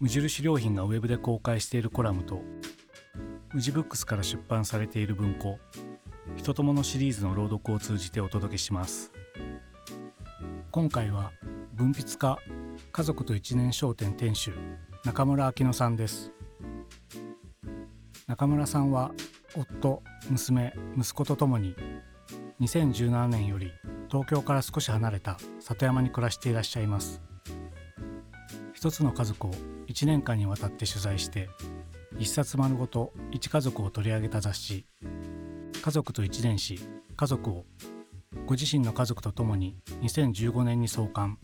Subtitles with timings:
[0.00, 2.40] 無印良品がウェブで公開しているコラムと
[3.52, 5.58] 無地ブックスから出版されている文庫
[6.36, 9.12] 「人ともの」シリーズの朗読を通じてお届けします。
[10.70, 11.32] 今回は
[11.74, 12.38] 文筆家
[12.92, 14.52] 家族と一年商店店主
[15.04, 16.32] 中村明乃さんです。
[18.26, 19.12] 中村さんは
[19.54, 21.74] 夫娘息子とともに
[22.62, 23.70] 2017年より
[24.08, 27.20] 東京から少し離れた里山に暮らしていらっしゃいます。
[28.72, 29.50] 一つの家族を
[29.90, 31.50] 1年間にわたって取材して
[32.18, 34.86] 一冊丸ごと一家族を取り上げた雑誌
[35.82, 36.78] 「家族と一年誌
[37.16, 37.64] 家族」を
[38.46, 41.38] ご自身の家族とともに2015年に創刊。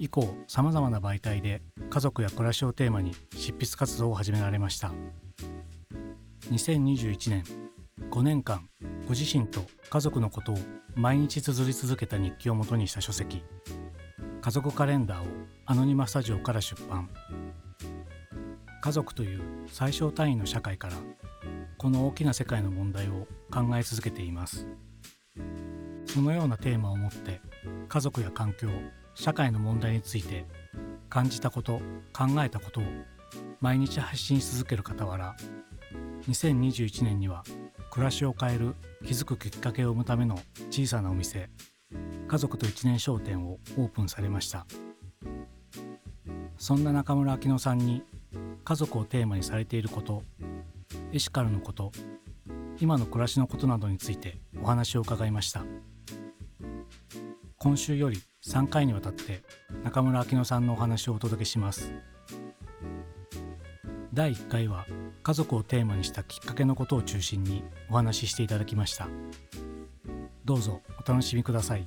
[0.00, 4.92] 以降さまざまな媒体で家族や暮らしをテーマに執筆活動を始められました。
[6.50, 7.44] 2021年
[8.10, 8.68] 5年間
[9.06, 10.58] ご自身と家族のことを
[10.96, 13.44] 毎日綴り続けた日記をもとにした書籍
[14.44, 15.26] 「家族カレンダー」を
[15.64, 17.08] アノニマスタジオから出版。
[18.82, 20.96] 家族という最小単位の社会から
[21.78, 24.66] この大きな世界の問題を考え続けています。
[26.04, 27.40] そのようなテーマを持って
[27.88, 28.68] 家族や環境
[29.14, 30.44] 社会の問題について
[31.08, 31.80] 感じたこと
[32.12, 32.84] 考えたことを
[33.62, 35.34] 毎日発信し続ける傍ら
[36.28, 37.44] 2021年には
[37.90, 38.74] 暮らしを変える
[39.06, 40.38] 気づくきっかけを生むための
[40.68, 41.48] 小さなお店
[42.26, 44.66] 家族と一年商店をオープンされました。
[46.56, 48.02] そんな中村明乃さんに
[48.64, 50.22] 家族をテーマにされていること
[51.12, 51.92] エシカルのこと
[52.80, 55.64] 今の暮らしのことなどについてお話を伺いました。
[57.58, 59.42] 今週より3回にわたって
[59.84, 61.92] 中村明乃さんのお話をお届けします。
[64.12, 64.86] 第1回は
[65.22, 69.08] 家族をテーマにしたきっかけのことを中心にお話ししていただきました。
[70.44, 71.86] どうぞお楽しみください。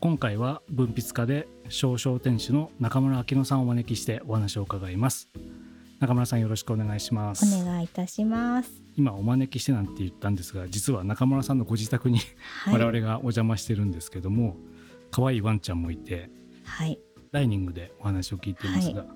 [0.00, 5.28] 今回は文筆家で少々店主の中村明乃さんをお招きしてお話を伺います。
[6.00, 7.62] 中村さんよろしくお願いします。
[7.62, 8.72] お願いいたします。
[8.96, 12.18] 今お招きしてなんて言ったんですが実は中村さんのご自宅に、
[12.64, 14.56] はい、我々がお邪魔してるんですけども
[15.10, 16.30] 可愛いワンちゃんもいて、
[16.64, 16.98] はい、
[17.32, 19.08] ダイニングでお話を聞いていますが、はい、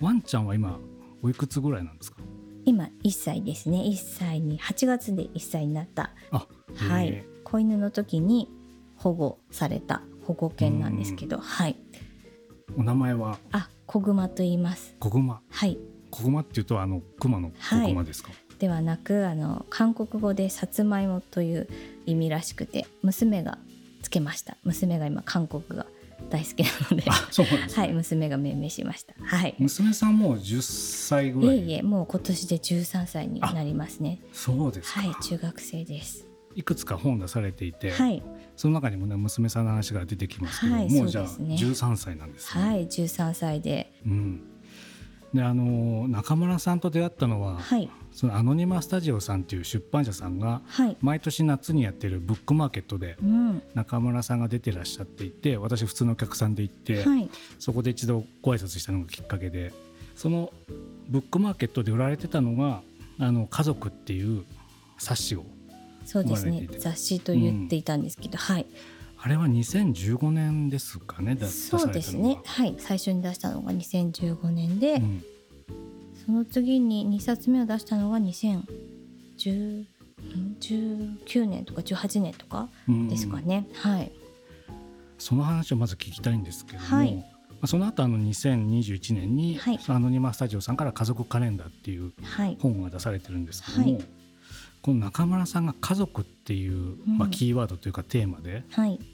[0.00, 0.78] ワンちゃんは今
[1.20, 2.18] おいくつぐらいなんですか？
[2.64, 8.48] 今1歳ですね1歳に8月で1歳になったはい子犬の時に
[8.96, 11.76] 保護された保護犬なんですけど、はい。
[12.76, 13.38] お名前は？
[13.52, 14.94] あ、小熊と言います。
[14.98, 15.40] 小熊？
[15.48, 15.78] はい。
[16.10, 18.30] 小熊っていうと、あの熊の小熊ですか？
[18.30, 21.68] はい、ではなく、あの韓国語でさつまいもという
[22.06, 23.58] 意味らしくて、娘が
[24.02, 24.56] つけました。
[24.64, 25.86] 娘が今韓国が
[26.28, 27.02] 大好きなので、ね、
[27.74, 29.14] はい、娘が命名しました。
[29.22, 29.54] はい。
[29.58, 31.58] 娘さんもう10歳ぐらい。
[31.58, 34.20] いえいえ、もう今年で13歳になりますね。
[34.32, 36.26] そうですはい、中学生です。
[36.56, 38.22] いくつか本出されていて、はい、
[38.56, 42.64] その中にもね娘さんの話が出てきますけど、はい、もうじゃあ13歳なんですね。
[42.64, 44.42] はい13歳で、うん、
[45.34, 53.16] であの中村さんと出会ったのは、はい、そのアノニマスタジオさんという出版社さんが、はい、毎年夏にやってるブックマーケットで、
[53.74, 57.28] 中村さんが出てらっしゃっていて私普通のお客さんで行って、はい、
[57.58, 59.72] そこで一度ご挨拶したのがきっかけで
[60.14, 60.52] その
[61.08, 62.82] ブックマーケットで売られてたのが
[63.18, 64.44] 「あの家族」っていう
[64.98, 65.46] 冊子を
[66.04, 66.68] そうですね。
[66.78, 68.66] 雑誌と言っていたんですけど、うん、はい
[69.18, 72.38] あれは2015年ですかねそうですね。
[72.44, 72.74] はい。
[72.78, 75.24] 最初に出したのが2015年で、うん、
[76.24, 79.86] その次に2冊目を出したのが2019
[81.46, 84.12] 年とか18年とかですかね、うん、はい。
[85.18, 87.24] その話をまず聞きたいんですけども、はい、
[87.64, 92.12] その後あの2021年に、はい、アノニマスタジオさんから「家族カレンダー」っていう
[92.60, 94.15] 本が出されてるんですけども、はい
[94.86, 98.62] この中村さんが家族っていう、まあ、キーワードというかテーマで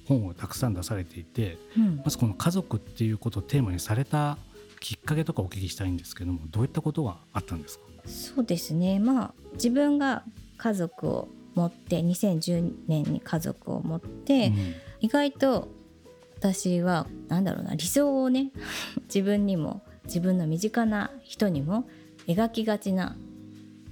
[0.06, 1.56] 本をたくさん出されていて、
[2.04, 4.36] まずこの家族っていうことをテーマにされた
[4.80, 7.84] きっかけとかお聞きしたいんですけどもどういったことがあったんですか？
[8.04, 8.98] そうですね。
[8.98, 10.24] まあ自分が
[10.58, 15.69] 家族を持って2010年に家族を持って、うん、意外と
[16.36, 18.50] 私は何だろうな理想をね
[19.08, 21.88] 自分にも自分の身近な人にも
[22.26, 23.16] 描きがちな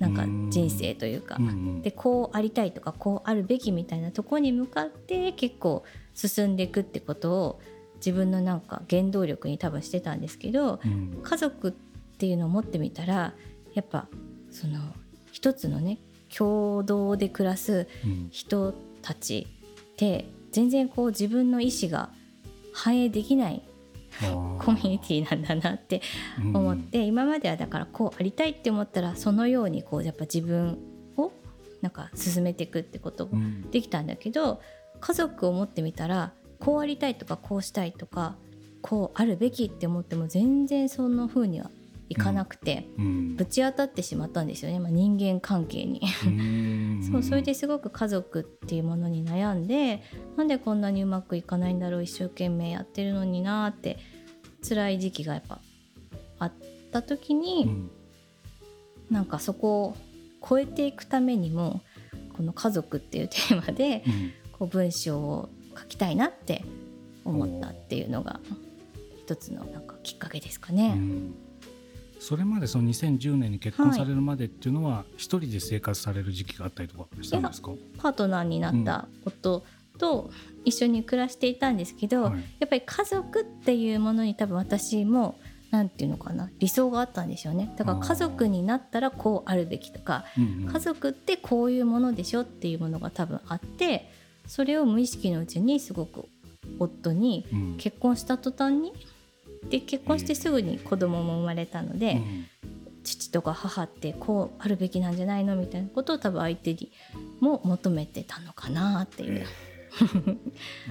[0.01, 7.61] なんか人生というか、うん、でこうありたいとかこうあるべきみたいなとこに向かって結構進んでいくってことを
[7.97, 11.73] 自分のなんか原動力に多分してたんですけど、うん、家族っ
[12.17, 13.35] ていうのを持ってみたら
[13.75, 14.09] やっぱ
[14.51, 14.79] その
[15.33, 15.99] 一つのね
[16.35, 17.87] 共同で暮らす
[18.31, 19.47] 人たち
[19.93, 22.11] って全然こう自分の意思が
[22.73, 23.63] 反映できない
[24.59, 26.03] コミュニティなんだなって
[26.55, 30.79] 思って、うん、今まではだからこうありたいって思ったらそのようにこうやっぱ自分
[31.17, 31.33] を
[31.81, 34.53] なんか進めていくってこともできたんだけど、
[34.95, 38.37] うん、家族を持ってみたらこうありたいとかこうしたいとか
[38.83, 41.71] こうあるべきって思っても全然そんな風には
[42.11, 46.03] いかなくて、うん、ぶち当たってしまったんですよね、まあ、人間関係に。
[47.11, 50.03] そうそれですごく家族っていうものに悩んで
[50.37, 53.99] なんでこんなにうまくいかないんだろう一生懸命やってるのになって
[54.67, 55.61] 辛い時期がやっぱ
[56.39, 56.53] あっ
[56.93, 57.91] た時に、うん、
[59.11, 59.97] なんかそこを
[60.47, 61.81] 超えていくためにも
[62.37, 64.03] この「家族」っていうテーマで、
[64.53, 65.49] こう文章を
[65.79, 66.65] 書きたいなって
[67.25, 68.41] 思ったっていうのが
[69.19, 70.95] 一つのなんかきっかけですかね。
[70.97, 71.35] うん。
[72.19, 77.73] それまでその2010年に結婚されるまでっていうのは一人で生活される時期があったりとかしたんですか？
[77.97, 79.65] パートナーになった夫
[80.01, 80.31] と
[80.65, 85.39] 一緒に暮らしていたんですけど、うん、やっぱり家族っていうものに多分私も
[85.71, 87.73] なんていうのかな理想があったんでしょうね。
[87.77, 94.11] だから家族になったらこうあるべきとか、うんうん、家族ってこういうものでしょっていうものが多分あって
[94.47, 96.25] それを無意識のうちにすごく
[96.79, 97.47] 夫に
[97.79, 98.93] 結婚した途端に
[99.69, 102.47] で結婚してすぐに子供も生まれたので、うん、
[103.05, 106.91] 父とか母ってこうあるべきなんじゃないのみたいなことを多分相手に
[107.41, 109.47] も求めてたのかなっていう。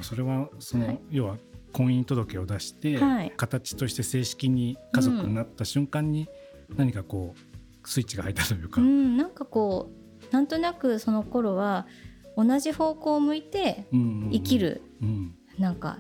[0.02, 1.38] それはその、はい、要は
[1.72, 6.28] 婚姻届を出して、はい、形として正式に家族になった瞬間に
[6.76, 11.88] 何かこうスイッチが入ったというか、うん、なんかこうなんとなくその頃は
[12.36, 15.36] 同じ方向を向いて生きる、うん。
[15.58, 15.98] なんか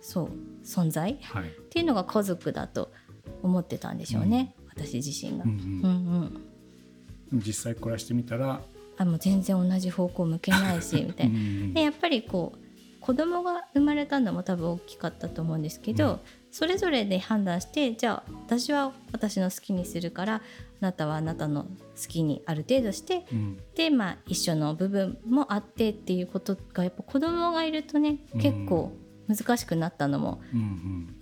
[0.00, 0.30] そう
[0.64, 2.92] 存在、はい、っていうのが家族だと
[3.42, 5.44] 思ってたんでしょうね、うん、私自身が。
[5.44, 5.50] うん。
[5.50, 6.40] うん
[7.32, 8.62] うん、実際暮らしてみたら
[8.96, 11.74] あもう全然同じ方向向けないし みたいな。
[11.74, 12.58] でやっぱりこう
[13.00, 16.20] 子供が生まれたのも多分大きかったと思うんですけど、うん、
[16.50, 20.40] それぞれで判断してじゃあ私は私の好きにするからあ
[20.80, 21.68] なたはあなたの好
[22.08, 28.92] きにある程度して、うん、でまあ一緒の部分もあってっていうことがやっぱ子供がいるとね結構
[29.28, 30.40] 難しくなったのも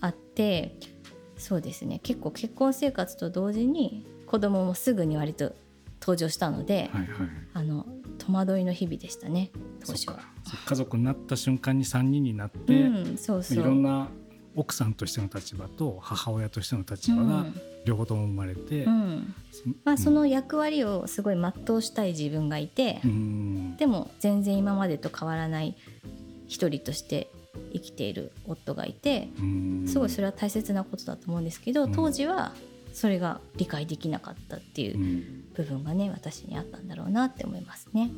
[0.00, 0.88] あって、うん。
[1.34, 2.00] うん、そうですね。
[2.02, 5.54] 結構結婚生活と同時に子供もすぐに割と
[6.02, 7.08] 登場したので、はいはい、
[7.54, 7.86] あの
[8.18, 9.50] 戸惑いの日々でしたね。
[9.86, 10.18] 当初は。
[10.66, 13.58] 家族になった瞬間に3人になって、うん、そうそう。
[13.58, 14.08] いろんな
[14.56, 17.46] 奥さんとしての立場と母親としての立場が
[17.86, 18.92] 両方とも生まれて、うん。
[18.92, 19.34] うん、
[19.84, 23.00] まあ、その役割をすごい全うしたい自分がいて、
[23.78, 25.76] でも全然今までと変わらない
[26.48, 27.30] 一人として
[27.72, 29.28] 生きている夫がいて
[29.86, 31.44] すごいそれは大切なことだと思うん。
[31.44, 32.52] ですけど当時は
[32.92, 38.10] それが理解できなかったっていう部分がね私にあったんだろうなって思いますね。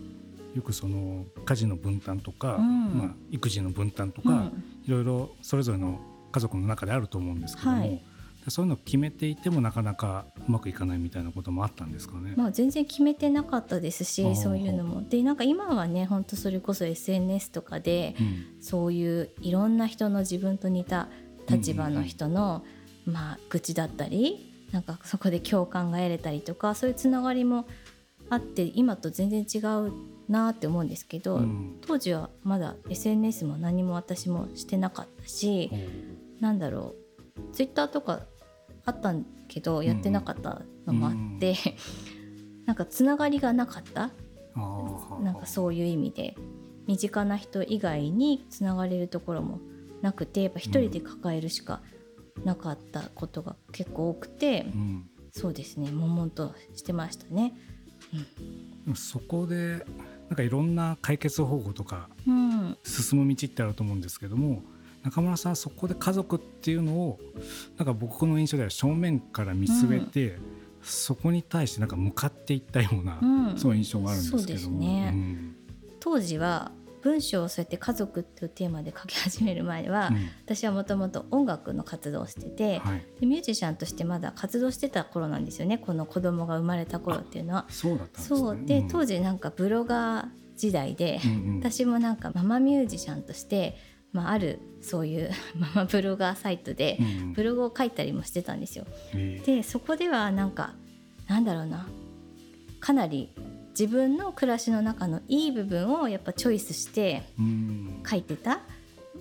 [0.54, 6.00] よくその家事の分担とか、うん、まあ、育児の分担とか、うん、いろいろそれぞれの
[6.31, 8.04] 家族の中であると思うんですけども、はい、
[8.49, 12.35] そういうのを決めていてもなかなかうまくいかないみたいなこともあったんですかね。
[12.37, 15.02] まあ、全然決めてなかったですしそういうのも。
[15.09, 21.09] でなんか今はね本当それこそ SNS とかで、うん、そういういろんな人の自分と似た
[21.49, 22.64] 立場の人の、
[23.07, 27.66] うん、まあ、愚痴だったりなんかそこで共感が得れたりとかそういうつながりも
[28.30, 29.92] あって今と全然違う
[30.28, 36.94] なって思うんですけど、うん、当時はまだ SNS も何も私もしてなかったし、うん、なんだろ
[37.37, 38.21] うツイッターとか
[38.87, 44.11] あったんけどやってなかったのもあって、うん、 なんかつながりがなかった。
[45.21, 46.37] なんかそういう意味で。
[46.87, 49.61] 身近な人以外につながれるところも
[50.02, 51.80] なくてやっぱ一人で抱えるしか
[52.43, 57.55] なかったことが結構多くて、うん、そうですね悶々としてましたね。
[58.87, 59.85] うん、そこで
[60.29, 62.09] なんかいろんな解決方法とか
[62.83, 64.62] 進む道ってあると思うんですけども、
[65.03, 67.21] 中村さんそこで家族っていうのを
[67.76, 70.38] なんか僕の印象では正面から見据えて
[70.83, 75.11] そこに対してなんか向かっていったような、うん、そういう印象があるんですけども、ね。
[75.12, 75.57] うん、
[76.00, 76.73] 当時は
[77.04, 85.76] 文章をそうやって家族っていうテーマで書き始める前は、うん、私はもともと音楽の活動をしてて、はい、でミュージシャンとしてまだ活動してた頃なんですよね。
[85.76, 87.66] この子供が生まれた頃っていうのは。
[87.68, 88.58] そうだったんです、ね、そう。
[88.64, 93.76] で、うん、当時なんかブロガー時代で、うんうん、私もなんかママミュージシャンとして、
[94.12, 96.99] まあ、あるそういう ママブロガーサイトで
[97.34, 98.87] ブログを書いたりもしてたんですよ。
[99.12, 100.73] うん、でそこではなんか
[101.28, 101.87] なんだろうな。
[102.80, 103.30] かなり
[103.78, 107.23] 自分の暮らしの中のいい部分をやっぱチョイスして
[108.09, 108.61] 書いてた。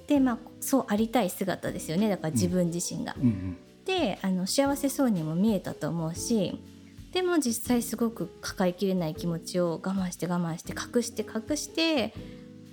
[0.07, 3.15] でまあそうありたい姿ですよねだから自分自身が。
[3.17, 6.60] うんうん、であの幸せそうにも見えたと思うし
[7.13, 12.13] でも実際すごく抱えきれない気持ちを我慢して我慢して隠して隠して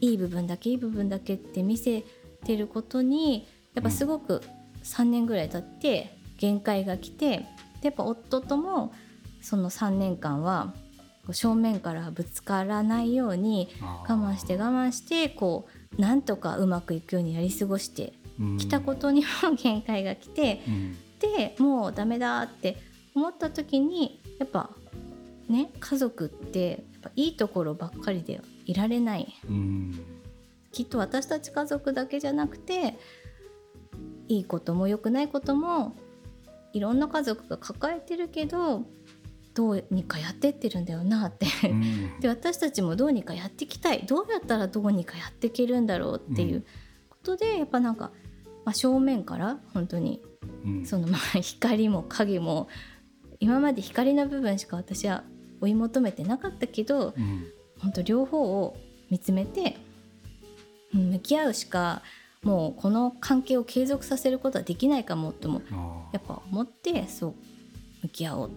[0.01, 2.05] いい部分だけいい部分だけって見せ
[2.45, 4.43] てることにやっぱすごく
[4.83, 7.47] 3年ぐらい経って限界が来てで
[7.83, 8.95] やっぱ夫とも
[9.43, 10.75] その3年間は
[11.33, 15.69] 正面からぶつからないように我慢して我慢してこ
[15.99, 18.13] うなんとかうまくいくようにやり過ごして
[18.59, 22.77] きたことにも限界が来て、うん、でもうダメだって
[23.15, 24.71] 思った時にやっぱ
[25.49, 30.01] ね家族ってやっぱいいところばっかりでいられない、うん、
[30.73, 32.99] きっと私たち家族だけじゃなくて
[34.29, 35.97] いいことも良くないことも
[36.73, 38.85] いろんな家族が抱えてるけど
[39.61, 41.47] どうにかやってってるんだよなって。
[42.21, 44.07] で私たちもどうにかやっていきたい。
[44.07, 46.65] どうやったらどうにかやっていけるんだろうっていう
[47.11, 48.11] ことで、やっぱなんか、
[48.65, 50.23] まあ、正面から本当に、
[50.87, 52.69] そのまあ 光も影も
[53.39, 55.25] 今まで光の部分しか私は
[55.61, 57.45] 追い求めてなかったけど、うん、
[57.79, 58.79] 本当両方を
[59.11, 59.77] 見つめて
[60.95, 62.01] 向き合うしか
[62.43, 65.61] もうこの関係を継続させることはできないかもとも
[66.13, 67.35] やっぱ思ってそう
[68.03, 68.51] 向き合おう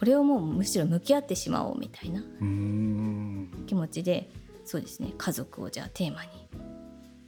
[0.00, 2.22] これをもうむしろ向き合ってしまおうみたいな
[3.66, 4.30] 気持ちで
[4.64, 6.30] そうですね家族をじゃあテーマに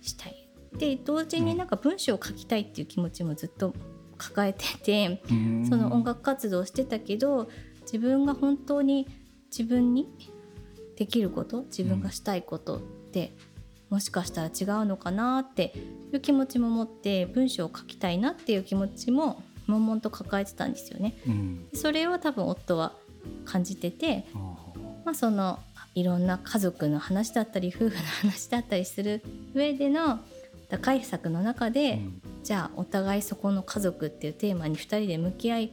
[0.01, 0.49] したい。
[0.79, 3.75] で同時になんか文章を書きたいっていう気持ちもずっと
[4.17, 5.23] 抱えてて
[5.69, 7.51] その音楽活動をしてたけど
[7.83, 9.07] 自分が本当に
[9.51, 10.09] 自分に
[10.97, 13.37] できること自分がしたいことって
[13.91, 15.75] もしかしたら違うのかなって
[16.11, 21.15] いう気持ちも持って文章を書きたいなっていう気持ちも悶々と抱えてたんですよね。
[21.27, 22.93] うん、それを多分夫は
[23.45, 24.27] 感じてて、
[25.05, 25.59] まあ、その
[25.95, 29.23] いろんな家族の話だったり夫婦の話だったりする
[29.55, 30.21] 上での
[30.69, 35.69] 打開策の中で、うん、じゃあお互いそこの家族っていうテーマに2人で向き合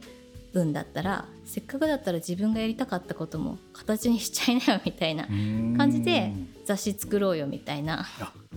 [0.52, 6.32] うんだったらせっかくだったら自分がやりたかったことも形にしちゃいなよみたいな感じで
[6.66, 8.06] 雑誌作ろうよみたいな。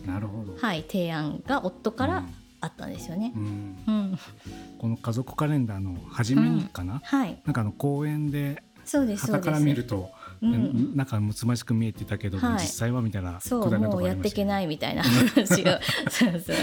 [0.05, 2.25] なるほど、はい、提案が夫から
[2.63, 3.33] あったんですよね。
[3.35, 4.19] うん、うん、
[4.79, 8.63] この家族カレンダーの初めにかな、うん、はい、なんかあの公園で
[9.17, 10.09] 旗から見ると。
[10.41, 15.79] うん、なんかむつましく見えてたけど、はい、実際はみたいなそうもうやっていけないみたいな 話を
[16.09, 16.55] そうそう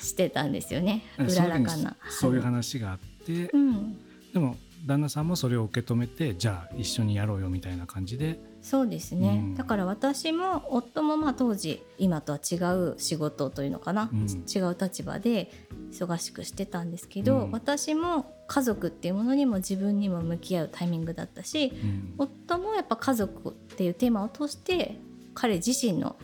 [0.00, 1.02] してたんですよね。
[1.18, 1.96] うららかな。
[2.08, 3.96] そういう話があって、うん、
[4.32, 15.50] でも旦那さんもそれを受け止めてじゃあ一緒にやろうよみたいな感じでそうですね、うん、だから私も夫もまあ当時今とは違う仕事というのかな、うん、違う立場で
[15.92, 21.72] 忙しくしてたんですけど、うん、私も家族っていうものにも自分にも向き合うタイミングだったし、
[22.16, 24.98] 夫もやっぱ家族っていうテーマを通して
[25.34, 26.16] 彼自身の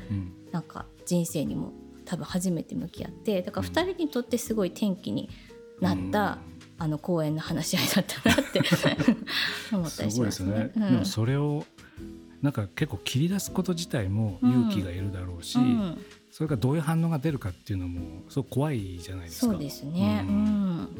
[0.50, 1.72] なんか人生にも
[2.06, 5.28] 多分初めて向き合ってだから2人にとってすごい転機に
[5.80, 6.38] なった、
[6.78, 8.60] あの公演の話し合いだったなって
[9.72, 10.70] 思ったりしますね。
[10.72, 10.90] すね。
[10.90, 11.64] でもそれを
[12.44, 15.98] なんか結構切り出すこと自体も勇気がいるだろうし、うん、
[16.30, 19.52] それがどういう反応が出るかっていうのもすごく怖いじゃないですか。
[19.52, 20.94] そうですね、うん、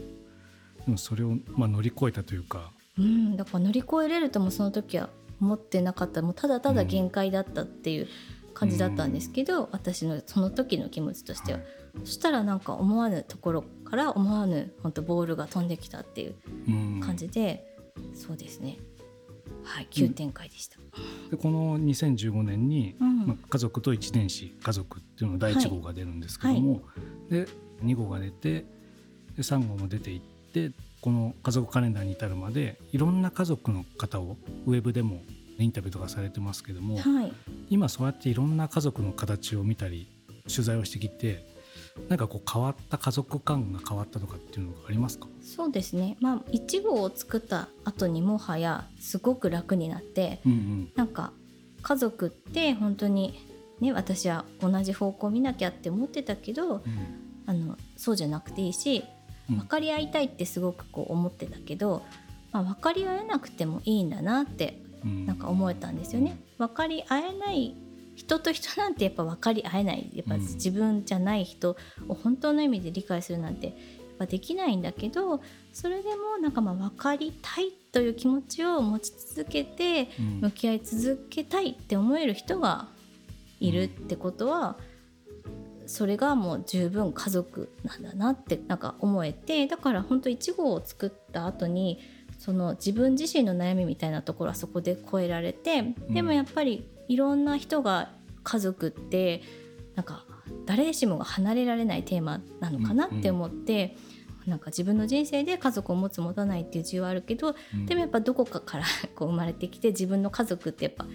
[0.87, 6.23] でもそれをまあ乗り越えたというか、うん、だから乗り越えれるともその時は思ってなかった。
[6.23, 8.09] もうただただ限界だったっていう
[8.55, 11.69] 感じだったんですけど、うん、私のその時の気持ちとしては、はい、
[12.07, 16.35] そしたらなんか思わぬところから思わぬ本当ボールが飛んできたっていう
[17.05, 17.77] 感じで、
[18.15, 18.79] そうですね
[19.65, 20.79] はい急展開でした。
[21.31, 26.79] でこの2015年に、うん、まあ、家族と一年史家族っていうの第1号が出るんですけども、は
[27.31, 27.37] い。
[27.37, 27.49] はい、で
[27.83, 28.65] 2号が出て
[29.37, 35.23] で3号も出ていってこの家族カレンダーに至るまでいろんな家族の方をウェブでも
[35.59, 37.33] インタビューとかされてますけども、はい、
[37.71, 40.09] 今そうやっていろんな家族の形を見たり
[40.49, 41.54] 取材をしてきて
[42.09, 45.27] なんかこう変わった家族感が変わったとかっていうのがありますか？
[45.43, 46.17] そうですね。
[46.21, 51.33] まあ1号を作った後にもはやすごく楽になって、うんうん、なんか
[51.83, 53.39] 家族って本当に
[53.81, 56.83] ね私は同じ方向を見なきゃって思ってたけど、うん、
[57.47, 59.05] あのそうじゃなくていいし
[59.49, 62.03] 分かり合いたいってすごくこう思ってたけど
[62.53, 66.39] まあ、分かり合えなくてもいいんだなってなんか思えたんですよね。
[66.57, 67.75] 分かり合えない
[68.15, 70.11] 人と人なんてやっぱ分かり合えない。
[70.15, 71.77] やっぱ自分じゃない人
[72.09, 73.77] を本当の意味で理解するなんてやっ
[74.19, 75.41] ぱできないんだけど
[75.73, 80.09] それでもなんかまあ分かりたいという気持ちを持ち続けて
[80.41, 82.89] 向き合い続けたいって思える人が
[83.61, 84.77] いるってことは
[85.87, 92.01] それがもう十分家族なんだなってなんか思えてだから本当1号を作った後に
[92.39, 98.11] その自分自身の悩みみたいなところはそこで超えられてでもやっぱりいろんな人が
[98.43, 99.43] 家族って
[99.95, 100.25] なんか
[100.67, 103.97] 誰しもが離れられないテーマなのかなって思って。
[104.47, 107.55] なんか自分の人生で家族を持つ持たないっていう自由はあるけど、
[107.87, 108.85] でもやっぱどこかから
[109.17, 111.07] こう生まれてきて自分の家族ってやっぱ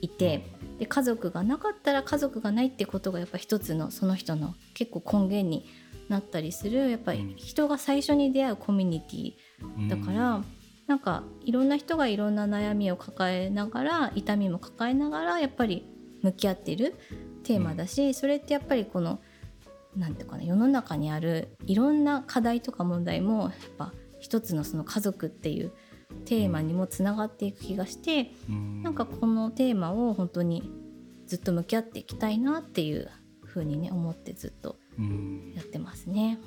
[0.00, 0.44] いて
[0.78, 5.66] で家族がなかったら家族がないってことがやっぱ一つのその人の結構根源に
[6.08, 10.44] なったりするやっぱり人が最初に出会うコミュニティだから、うん、
[10.88, 15.86] なんかいろんな人がいろんな悩みを抱えながら痛みも抱えながらやっぱり
[16.22, 16.96] 向き合ってる
[17.44, 19.20] テーマだし、それってやっぱりこの
[19.96, 25.72] 何て言うかな世の中にあるいろんな課題とか問題もやっぱ一つのその家族っていう
[26.24, 30.70] テーマにもつながっていく気がして、うん、なんかこのテーマを本当に
[31.26, 33.10] ずっと向き合っていきたいなっていう
[33.44, 34.76] ふうにね思ってずっと
[35.54, 36.38] やってますね。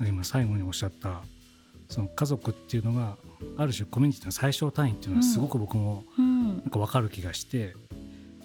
[0.00, 1.22] うん、今最後におっしゃった
[1.88, 3.16] その家族っていうのが
[3.56, 7.74] ある種コミュニティの最小単位っていうのはすごく僕もなんか分かる気がして、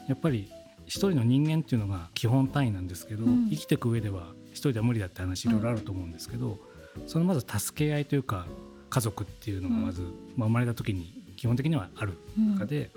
[0.07, 0.49] やっぱり
[0.85, 6.59] 一人の人間っていうのが基本単位なんですけど、生きていく上では一人では無理だって話いろいろあると思うんですけど、
[7.07, 8.45] そのまず助け合いというか
[8.89, 10.01] 家族っていうのがまず、
[10.35, 12.91] まあ、生まれた時に基本的にはある中で、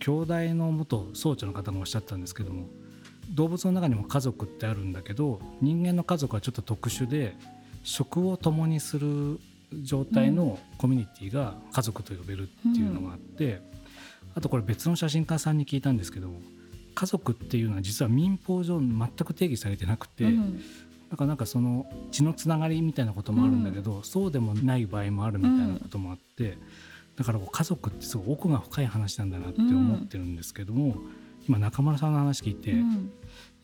[0.00, 2.68] 兄弟の元総長の方もおっしゃったんですけども
[3.34, 7.36] 動物の中にも家族ってあるんだけど人間の家族はちょっと特殊で
[7.82, 9.40] 食を共にする
[9.72, 13.60] 状態のコミュニティが家族と呼べるっていうのがあって、
[14.34, 16.40] あとこれ別の写真家さんに聞いたんですけども
[16.94, 20.24] 家族っていうのは実は民法上全く定義されてなくて、
[21.10, 26.58] だからなんかその血のつながりみたいなこともあるんだけど、うん、そうでもない場合もあるみたいなこともあって、うん、
[27.16, 30.94] だから家族ってすごい奥が深い話なんだなって思ってるんですけども、うん、
[31.48, 32.74] 今中村さんの話聞いて、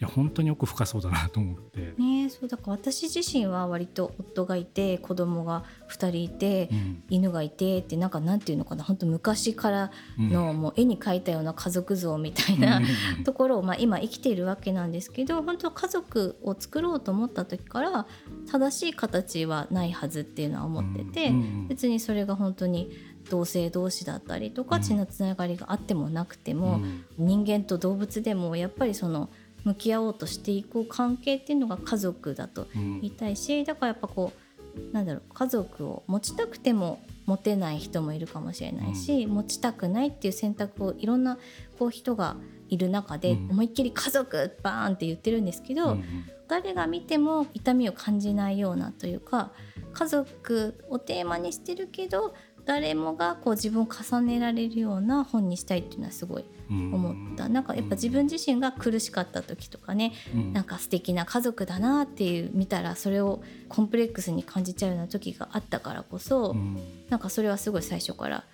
[0.05, 1.95] や本当に奥深そうだなと思って。
[1.99, 12.81] ねそうだから私自身は割と夫がいて子供が2人いて、うん、犬がいてってなんかなんていうのかな本当昔からのもう絵に描いたような家族像みたいな、
[13.19, 18.07] うん、ところを、まあ、今生きているわけなんですけど本当家族を作ろうと思った時から
[18.51, 22.91] 正しい形はないはずっていうのは思ってて、うん、別にそれが本当に
[23.31, 26.81] 同性同士だったりとか血のつながりがあってもなくても、
[27.17, 29.31] 人間と動物でもやっぱりその。
[29.65, 34.45] 向き合おうとしていく関係っていうのが家族だと言いたいし、うん、だからやっぱこう
[34.93, 41.39] なんだろう家族を持ちたくても持てない人もいるかもしれないし、うん、持ちたくないっていう選択をいろんな
[41.79, 42.37] こう人が
[42.69, 46.05] いる中で、思いっきり家族バーンって言ってるんですけど、うん、
[46.49, 49.53] 誰が見ても痛みを感じないようなというか
[49.93, 66.79] 家族をテーマにしてるけど誰もがこう自分を重ねられるような本にしたいっていうのはすごい思った、うん、なんかやっぱ自分自身が苦しかった時とかね、うん、なんか素敵な家族だなっていう見たらそれをコンプレックスに感じちゃうような時があったからこそ、うん、
[67.11, 68.45] なんかそれはすごい最初から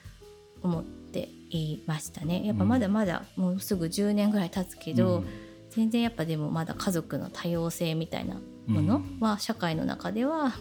[0.62, 2.46] 思っていましたね。
[2.46, 5.26] やっぱまだまだもうすぐ10年ぐらい経つけど、うん、
[5.70, 10.52] 全然やっぱでもまだ家族の多様性みたいなものは社会の中では、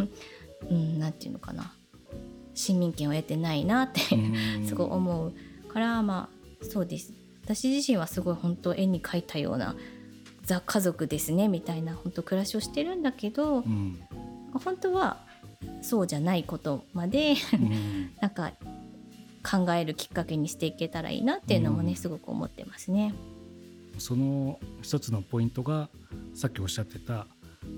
[0.69, 1.73] うん、なんていうのかな
[2.59, 4.01] 市民権を得てないなって
[4.67, 5.33] すごい思う
[5.69, 6.29] からま
[6.61, 7.13] あそうです。
[7.45, 9.75] 私自身はすごい本当絵に描いたような
[10.43, 13.97] ザ家族ですねみたいな本当暮らしをしてるんだけど、うん、
[14.53, 15.25] 本当は
[15.81, 17.35] そうじゃないことまで
[18.21, 18.51] なんか
[19.41, 23.15] 考えるきっかけにしていけたらいいなっていうのもね、うん、すごく思ってますね。
[23.97, 25.89] その一つのポイントが
[26.35, 27.25] さっきおっしゃってた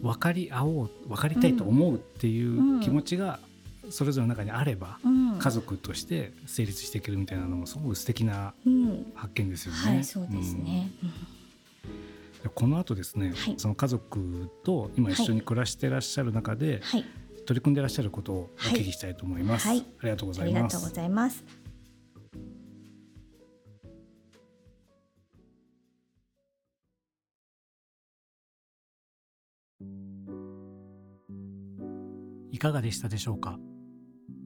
[0.02, 3.40] 分かり合おう分かりたいと思うっていう気持ちが
[3.92, 8.54] それぞれの中にあれば、うん、家族として成立していけるみたいなのもすごく素敵な
[9.14, 9.80] 発見ですよね。
[9.80, 10.92] はい、そうですね、
[12.56, 17.06] この後ですね、はい、その家族と今一緒に暮らしていらっしゃる中で、はい、
[17.46, 19.68] 取り組んでいらっしゃることをお聞きしたいと思います。
[19.68, 20.56] はい、ありがとうございます。
[20.56, 21.44] ありがとうございます。
[32.52, 33.58] いかがでしたでしょうか？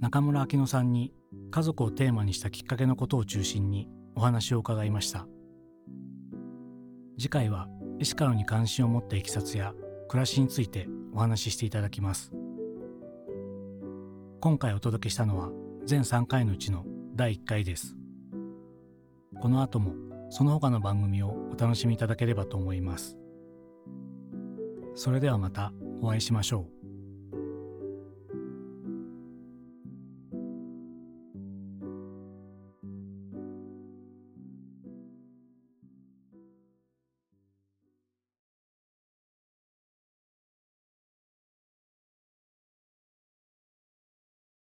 [0.05, 1.11] 中村明乃さんに
[1.49, 5.25] 家族をテーマにしたきっかけのことを中心にお話を伺いました。
[7.17, 7.67] 次回は
[7.99, 9.73] エシカルに関心を持ったいきさつや
[10.07, 12.31] 暮らしについてお話ししていただきます。
[14.41, 15.49] 今回お届けしたのは
[15.85, 17.97] 全3回のうちの第1回です。
[19.41, 19.95] この後も
[20.29, 23.17] その他の番組をお楽しみいただければと思います。
[24.93, 26.74] それではまたお会いしましょう。